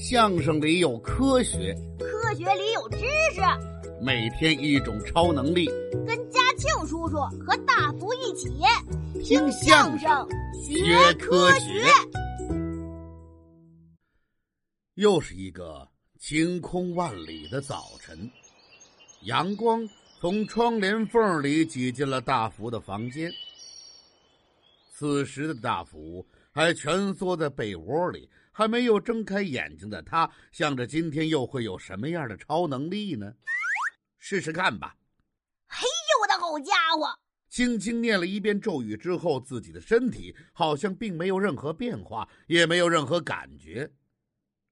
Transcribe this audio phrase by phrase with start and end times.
[0.00, 2.98] 相声里有科学，科学里有知
[3.34, 3.40] 识。
[4.00, 5.66] 每天一种超能力，
[6.06, 8.48] 跟嘉庆叔叔和大福一起
[9.24, 10.08] 听相声
[10.54, 11.84] 学科学。
[14.94, 15.86] 又是一个
[16.20, 18.30] 晴空万里的早晨，
[19.22, 19.80] 阳光
[20.20, 23.28] 从窗帘缝里挤进了大福的房间。
[24.92, 28.30] 此时的大福还蜷缩在被窝里。
[28.58, 33.32] 还没有睁开眼睛的他，想着今天又会有什么样的超能力呢？
[34.18, 34.96] 试试看吧。
[35.68, 37.06] 嘿呦，我的好家伙！
[37.48, 43.92] 轻轻念了一遍咒语之后，自己的身体好像并没有任何变化，也没有任何感觉。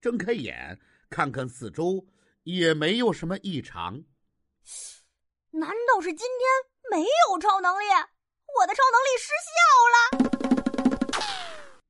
[0.00, 0.76] 睁开眼，
[1.08, 2.04] 看看四周，
[2.42, 4.02] 也没有什么异常。
[5.52, 7.84] 难道是今天没有超能力？
[8.58, 10.37] 我的超能力失效了？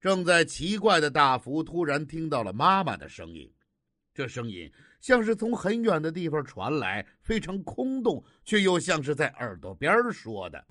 [0.01, 3.53] 正在奇怪的大福突然听到了妈妈的声音，
[4.15, 10.65] 这声音像是从很远的地方传来，非常空洞，却又像是在耳朵边说的。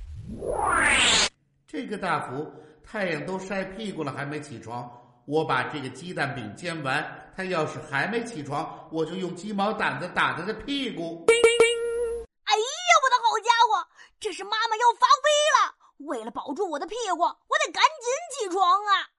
[1.68, 2.50] 这个大福，
[2.82, 4.90] 太阳都晒屁股了还没起床，
[5.26, 11.26] 我把这个鸡蛋饼煎完，他要是还没起床，我就用鸡毛掸子打他的屁股。
[11.28, 12.64] 哎呀，
[13.04, 13.90] 我的好家伙，
[14.22, 15.28] 这是妈妈要发威
[15.60, 15.76] 了！
[16.08, 19.10] 为了保住我的屁股，我得赶紧起床啊！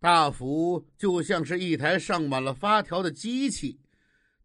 [0.00, 3.78] 大福就像是一台上满了发条的机器，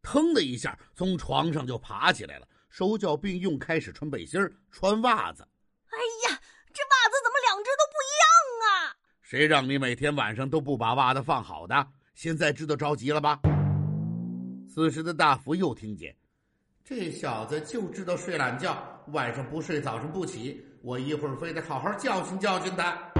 [0.02, 4.38] 腾的一下从床上就爬起来了，手脚并用开始穿背心
[4.70, 5.48] 穿袜子。
[5.88, 6.40] 哎呀，
[6.74, 8.28] 这袜子怎么两只都不一样
[8.68, 8.96] 啊？
[9.22, 11.88] 谁让你每天晚上都不把袜子放好的？
[12.14, 13.40] 现在知道着急了吧？
[14.68, 16.14] 此时的大福又听见，
[16.84, 23.15] 这小子就知道睡懒觉，晚上不睡，早上不起，我一会儿非得好好教训教训他。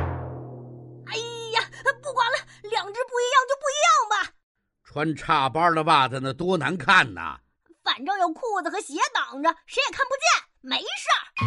[4.96, 7.38] 穿叉帮的袜子那多难看呐！
[7.84, 10.26] 反正有裤子和鞋挡着，谁也看不见，
[10.62, 11.44] 没事儿。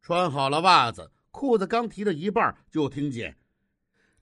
[0.00, 3.36] 穿好了袜子，裤子刚提到一半，就听见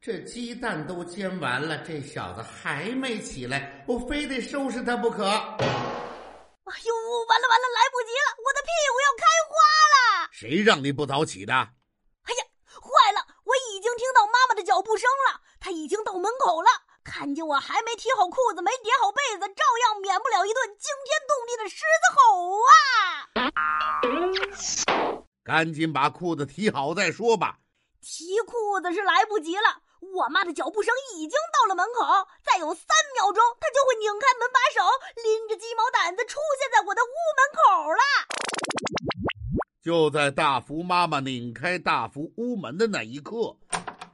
[0.00, 5.27] 这鸡蛋都煎完了，这小子还没起来，我非得收拾他不可。
[5.27, 9.53] 哎呦，完了完了，来不及了，我的屁股要开花
[9.93, 10.31] 了！
[10.32, 11.53] 谁让你不早起的？
[11.53, 16.71] 哎呀，坏了，我已经听到妈妈的脚步声了，她已经到门口了。
[17.16, 22.75] 看见我还没提好裤子，没叠好被子，照样免不了一顿惊天动地的狮子吼啊！
[25.44, 27.60] 赶紧把裤子提好再说吧。
[28.00, 32.03] 提裤子是来不及了，我妈的脚步声已经到了门口，
[32.42, 34.82] 再有三秒钟，她就会拧开门把手，
[35.22, 38.03] 拎着鸡毛掸子出现在我的屋门口了。
[39.84, 43.56] 就在大福妈妈拧开大福屋门的那一刻，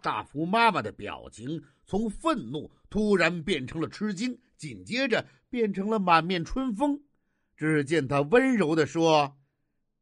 [0.03, 1.65] 大福妈妈的表情。
[1.91, 7.03] 从愤怒突然变成了吃惊，紧接着变成了满面春风。
[7.57, 9.37] 只见他温柔地说：“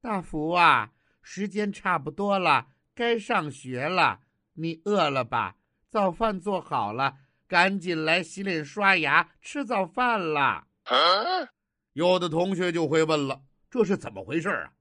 [0.02, 4.20] 大福啊，时间差不多了，该上学了。
[4.52, 5.56] 你饿了吧？
[5.88, 7.16] 早饭做好了，
[7.46, 10.66] 赶紧来洗脸刷牙，吃早饭了。”
[11.94, 14.72] 有的同学就会问了：“这是怎么回事啊？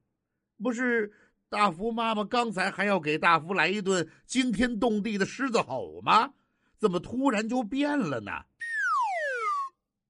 [0.61, 1.13] 不是
[1.47, 6.33] 大福妈妈刚才还要给大福来一顿惊天动地的狮子吼吗？”
[6.79, 8.31] 怎么突然就变了呢？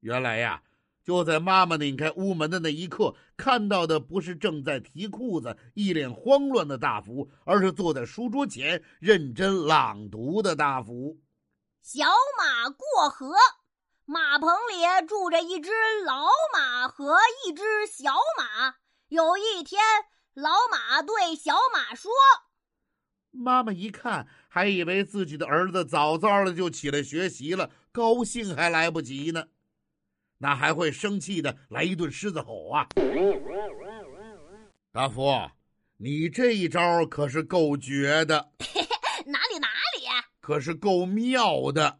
[0.01, 0.61] 原来呀，
[1.03, 11.17] 就在妈妈拧开屋门的那一刻，看到的不是正在提裤子、一脸慌乱的大福，而是坐在书桌前认真朗读的大福。
[11.81, 12.05] 小
[12.37, 13.33] 马过河，
[14.05, 15.71] 马棚里住着一只
[16.05, 18.75] 老马和一只小马。
[19.07, 19.81] 有一天，
[20.33, 22.11] 老马对小马说。
[23.31, 29.47] 妈妈一看，还以为自己的儿子早早的就起来学习了，高兴还来不及呢，
[30.39, 32.87] 那还会生气的来一顿狮子吼啊！
[34.91, 35.51] 大福，
[35.97, 38.51] 你这一招可是够绝的，
[39.27, 39.67] 哪里哪
[39.97, 40.07] 里，
[40.39, 41.99] 可是够妙的，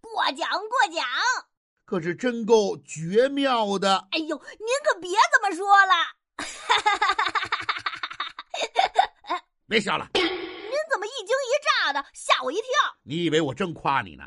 [0.00, 1.04] 过奖过奖，
[1.84, 4.08] 可是真够绝妙的。
[4.10, 5.92] 哎呦，您可别这么说了，
[9.68, 10.10] 别笑了。
[12.42, 12.64] 我一跳。
[13.02, 14.24] 你以为我正夸你呢？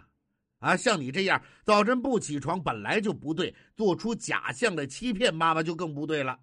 [0.60, 6.40] 啊，像你这样早晨不起床本来就不对，做出假象来欺骗妈妈就更不对了。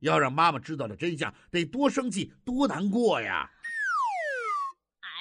[0.00, 3.48] 要让妈妈知道了真相，得多生气，多难过呀！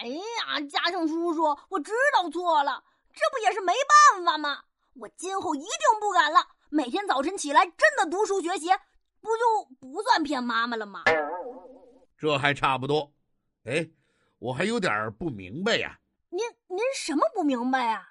[0.01, 3.73] 哎呀，嘉庆叔叔，我知道错了，这不也是没
[4.15, 4.63] 办法吗？
[4.95, 6.39] 我今后一定不敢了。
[6.69, 8.67] 每天早晨起来真的读书学习，
[9.21, 11.03] 不就不算骗妈妈了吗？
[12.17, 13.13] 这还差不多。
[13.65, 13.89] 哎。
[14.39, 15.99] 我还有点不明白呀，
[16.29, 18.07] 您您什么不明白呀？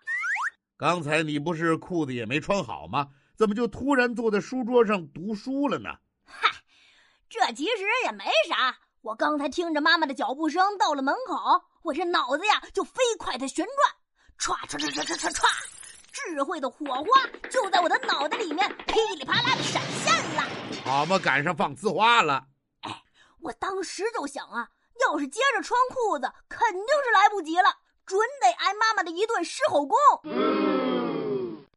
[0.77, 3.09] 刚才你不是裤子也没穿好吗？
[3.35, 5.89] 怎么就突然坐在书桌上读书了呢？
[6.25, 6.51] 嗨，
[7.29, 8.77] 这其实也没啥。
[9.01, 13.65] 我刚才听着妈妈的脚步声到了门口，我这脑子呀就飞快的旋
[14.37, 15.47] 转，唰唰唰唰唰唰唰，
[16.13, 20.43] 智慧的火花就在我的脑袋里面噼里啪啦的闪现了。
[20.85, 22.45] 好嘛，赶上放呲花了。
[22.81, 23.03] 哎，
[23.41, 24.69] 我当时就想啊，
[25.07, 27.77] 要是接着穿裤子，肯定是来不及了。
[28.05, 29.99] 准得挨妈妈的一顿狮吼功。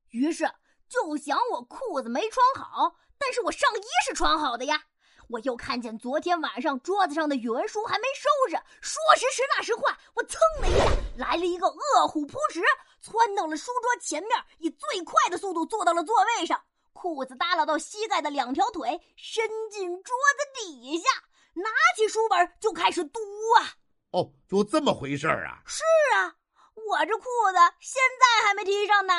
[0.09, 0.49] 于是
[0.87, 4.81] 就想我裤子没穿好，但是我上衣是穿好的呀。
[5.29, 10.85] 我又看见昨天晚上桌子上的语文书还没收拾，说时迟那时快，我噌的一下
[11.17, 12.61] 来了一个饿虎扑食，
[13.01, 21.09] 窜到了书桌前面，以最快的速度坐到了座位上，裤子耷拉到膝盖的两条腿伸进桌子底下，
[21.53, 23.19] 拿起书本就开始读
[23.59, 23.75] 啊。
[24.11, 25.61] 哦，就这么回事儿啊！
[25.65, 25.83] 是
[26.15, 26.35] 啊，
[26.75, 29.13] 我这裤子现在还没提上呢。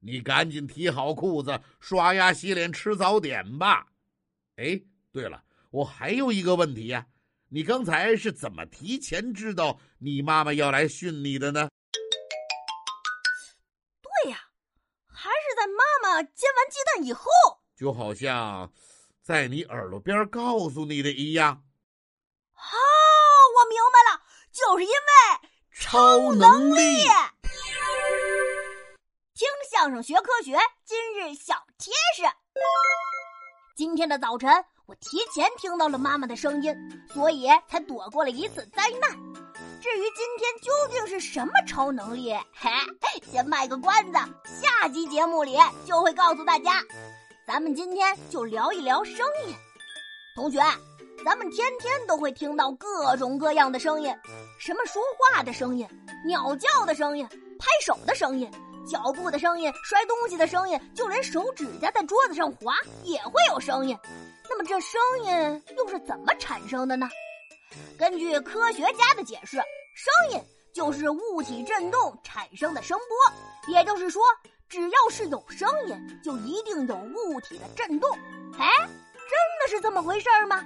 [0.00, 3.86] 你赶紧提好裤子，刷牙洗脸，吃早点吧。
[4.56, 4.80] 哎，
[5.12, 7.06] 对了，我还有一个问题呀，
[7.48, 11.68] 你刚才是怎么提前知道你妈妈要来训你的呢？
[14.02, 14.38] 对呀，
[15.06, 17.30] 还是在妈妈煎完鸡蛋以后，
[17.76, 18.72] 就好像
[19.24, 21.62] 在你耳朵边告诉你的一样。
[22.52, 22.76] 哦，
[23.56, 24.20] 我明白了，
[24.52, 27.04] 就是因为超能力。
[29.32, 32.30] 听相声学科学，今日小贴士。
[33.74, 36.76] 今天的早晨，我提前听到了妈妈的声音，
[37.10, 39.10] 所以才躲过了一次灾难。
[39.80, 42.70] 至于今天究竟是什么超能力，嘿，
[43.32, 44.18] 先卖个关子，
[44.60, 45.56] 下集节目里
[45.86, 46.82] 就会告诉大家。
[47.46, 49.54] 咱们今天就聊一聊声音，
[50.34, 50.58] 同学。
[51.22, 54.14] 咱们天天都会听到各种各样的声音，
[54.58, 55.86] 什么说话的声音、
[56.26, 57.26] 鸟叫的声音、
[57.58, 58.50] 拍手的声音、
[58.86, 63.96] 脚步的声音、摔东西的声音，就连手指甲在桌子上滑也会有声音。
[64.48, 67.08] 那么这声音又是怎么产生的呢？
[67.98, 69.58] 根据科学家的解释，
[69.94, 70.42] 声音
[70.72, 74.22] 就是物体振动产生的声波，也就是说，
[74.68, 78.10] 只要是有声音，就一定有物体的振动。
[78.58, 80.62] 哎，真的是这么回事儿吗？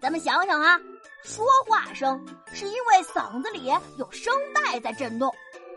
[0.00, 0.80] 咱们想想啊，
[1.24, 5.34] 说话声是因为嗓子里有声带在震动，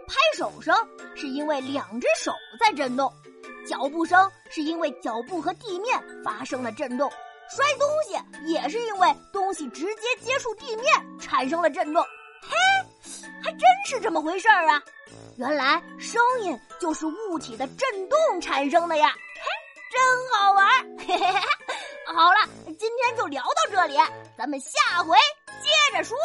[0.08, 0.76] 拍手声
[1.16, 3.12] 是因为两只手在震动，
[3.68, 7.10] 脚步声是因为脚步和地面发生了震动，
[7.50, 10.86] 摔东西也是因为东西直接接触地面
[11.20, 12.06] 产生了震动。
[13.44, 14.82] 还真是这么回事儿啊！
[15.38, 19.10] 原来声音就是物体的震动产生的呀！
[19.10, 19.42] 嘿，
[19.92, 20.68] 真好玩！
[21.00, 21.40] 嘿嘿嘿。
[22.14, 22.48] 好了，
[22.78, 23.98] 今天就聊到这里，
[24.38, 25.18] 咱们下回
[25.62, 26.18] 接着说。